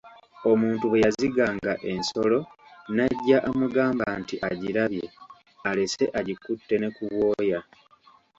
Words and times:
Omuntu 0.51 0.83
bwe 0.87 1.03
yaziganga 1.05 1.73
ensolo 1.91 2.39
n'ajja 2.95 3.37
amugamba 3.49 4.05
nti 4.19 4.35
agirabye 4.49 5.05
alese 5.69 6.05
agikutte 6.19 6.75
ne 6.79 6.89
ku 6.95 7.03
bwoya. 7.11 7.59